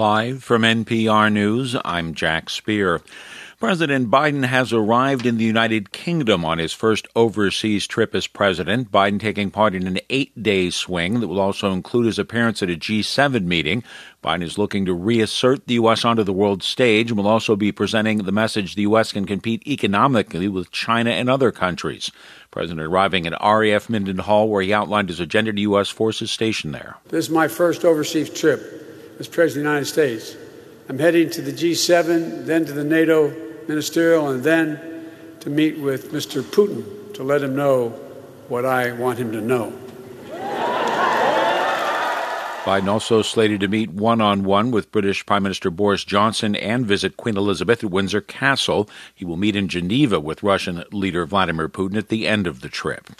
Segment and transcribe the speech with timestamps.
[0.00, 3.02] Live from NPR News, I'm Jack Speer.
[3.58, 8.90] President Biden has arrived in the United Kingdom on his first overseas trip as president.
[8.90, 12.70] Biden taking part in an eight day swing that will also include his appearance at
[12.70, 13.84] a G7 meeting.
[14.24, 16.02] Biden is looking to reassert the U.S.
[16.02, 19.12] onto the world stage and will also be presenting the message the U.S.
[19.12, 22.10] can compete economically with China and other countries.
[22.50, 25.90] President arriving at RAF Mildenhall, where he outlined his agenda to U.S.
[25.90, 26.96] forces stationed there.
[27.08, 28.89] This is my first overseas trip
[29.20, 30.36] as President of the United States.
[30.88, 33.28] I'm heading to the G7, then to the NATO
[33.68, 35.08] ministerial, and then
[35.40, 36.42] to meet with Mr.
[36.42, 37.90] Putin to let him know
[38.48, 39.72] what I want him to know.
[42.64, 46.86] Biden also slated to meet one on one with British Prime Minister Boris Johnson and
[46.86, 48.88] visit Queen Elizabeth at Windsor Castle.
[49.14, 52.68] He will meet in Geneva with Russian leader Vladimir Putin at the end of the
[52.68, 53.10] trip.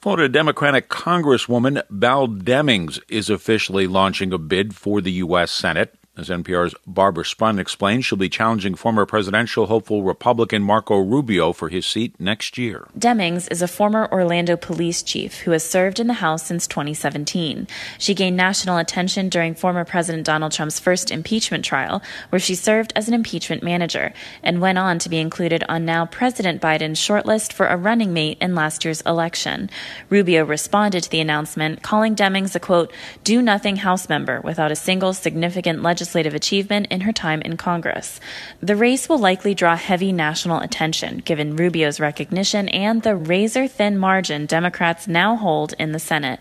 [0.00, 5.50] Florida Democratic Congresswoman Val Demings is officially launching a bid for the U.S.
[5.50, 5.94] Senate.
[6.18, 11.68] As NPR's Barbara Sprunt explains, she'll be challenging former presidential hopeful Republican Marco Rubio for
[11.68, 12.88] his seat next year.
[12.98, 17.68] Demings is a former Orlando police chief who has served in the House since 2017.
[17.98, 22.94] She gained national attention during former President Donald Trump's first impeachment trial, where she served
[22.96, 27.52] as an impeachment manager, and went on to be included on now President Biden's shortlist
[27.52, 29.68] for a running mate in last year's election.
[30.08, 32.90] Rubio responded to the announcement, calling Demings a quote,
[33.22, 37.56] do nothing House member without a single significant legislative legislative achievement in her time in
[37.56, 38.20] Congress.
[38.60, 43.98] The race will likely draw heavy national attention, given Rubio's recognition and the razor thin
[43.98, 46.38] margin Democrats now hold in the Senate.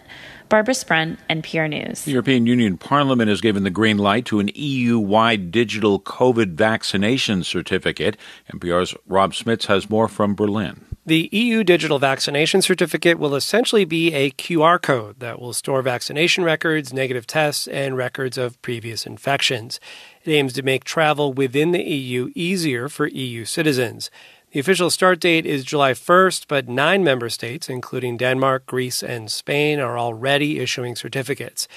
[0.49, 2.03] Barbara Sprunt, NPR News.
[2.03, 6.53] The European Union Parliament has given the green light to an EU wide digital COVID
[6.53, 8.17] vaccination certificate.
[8.53, 10.85] NPR's Rob Schmitz has more from Berlin.
[11.07, 16.43] The EU Digital Vaccination Certificate will essentially be a QR code that will store vaccination
[16.43, 19.79] records, negative tests, and records of previous infections.
[20.23, 24.09] It aims to make travel within the EU easier for EU citizens.
[24.49, 29.29] The official start date is July 1st, but nine member states, including Denmark, Greece, and
[29.29, 31.67] Spain, are already issuing certificates.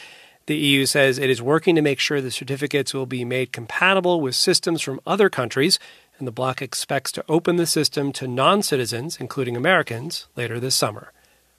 [0.47, 4.23] The EU says it is working to make sure the certificates will be made compatible
[4.23, 5.79] with systems from other countries
[6.19, 10.75] and the bloc expects to open the system to non citizens, including Americans, later this
[10.75, 11.13] summer.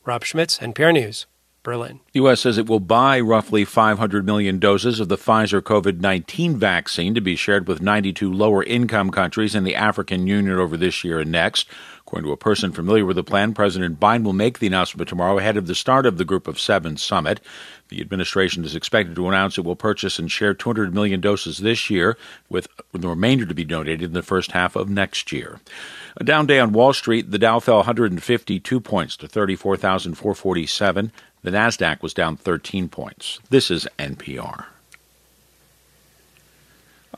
[0.06, 1.25] Rob Schmitz, NPR News,
[1.64, 2.00] Berlin.
[2.14, 2.42] The U.S.
[2.42, 7.22] says it will buy roughly 500 million doses of the Pfizer COVID 19 vaccine to
[7.22, 11.31] be shared with 92 lower income countries in the African Union over this year and
[11.31, 11.68] next.
[12.09, 15.38] According to a person familiar with the plan, President Biden will make the announcement tomorrow
[15.38, 17.40] ahead of the start of the Group of Seven summit.
[17.90, 21.92] The administration is expected to announce it will purchase and share 200 million doses this
[21.92, 22.18] year,
[22.50, 25.59] with the remainder to be donated in the first half of next year.
[26.18, 31.12] A down day on Wall Street, the Dow fell 152 points to 34,447.
[31.44, 33.40] The Nasdaq was down 13 points.
[33.52, 34.66] This is NPR.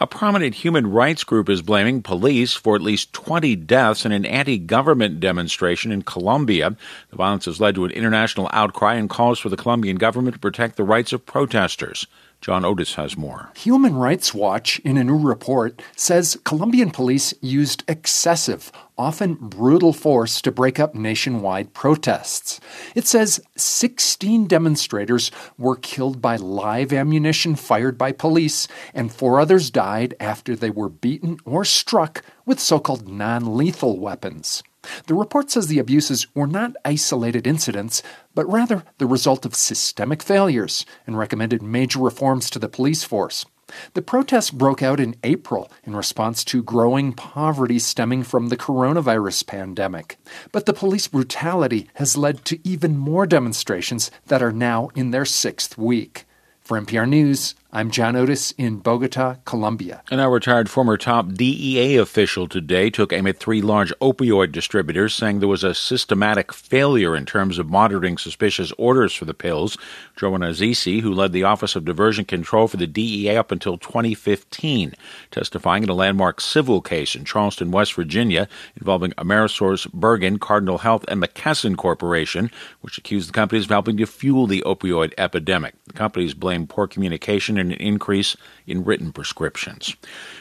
[0.01, 4.25] A prominent human rights group is blaming police for at least 20 deaths in an
[4.25, 6.75] anti government demonstration in Colombia.
[7.11, 10.39] The violence has led to an international outcry and calls for the Colombian government to
[10.39, 12.07] protect the rights of protesters.
[12.41, 13.51] John Otis has more.
[13.55, 20.41] Human Rights Watch, in a new report, says Colombian police used excessive, often brutal force
[20.41, 22.59] to break up nationwide protests.
[22.95, 29.69] It says 16 demonstrators were killed by live ammunition fired by police, and four others
[29.69, 34.63] died after they were beaten or struck with so called non lethal weapons.
[35.07, 38.01] The report says the abuses were not isolated incidents,
[38.33, 43.45] but rather the result of systemic failures and recommended major reforms to the police force.
[43.93, 49.47] The protests broke out in April in response to growing poverty stemming from the coronavirus
[49.47, 50.17] pandemic.
[50.51, 55.25] But the police brutality has led to even more demonstrations that are now in their
[55.25, 56.25] sixth week.
[56.59, 60.03] For NPR News, I'm John Otis in Bogota, Colombia.
[60.11, 65.15] A now retired former top DEA official today took aim at three large opioid distributors,
[65.15, 69.77] saying there was a systematic failure in terms of monitoring suspicious orders for the pills.
[70.17, 74.93] Joe Rannazzisi, who led the Office of Diversion Control for the DEA up until 2015,
[75.31, 81.23] testifying in a landmark civil case in Charleston, West Virginia, involving AmerisourceBergen, Cardinal Health, and
[81.23, 82.51] McKesson Corporation,
[82.81, 85.73] which accused the companies of helping to fuel the opioid epidemic.
[85.85, 88.35] The companies blamed poor communication an increase
[88.67, 89.95] in written prescriptions.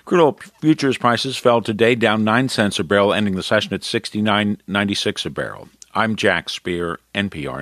[0.05, 3.83] Crude oil futures prices fell today, down 9 cents a barrel, ending the session at
[3.83, 5.69] 69.96 a barrel.
[5.93, 7.59] I'm Jack Speer, NPR